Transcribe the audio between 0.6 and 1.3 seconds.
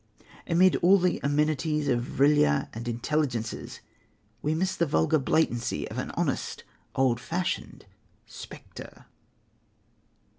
all the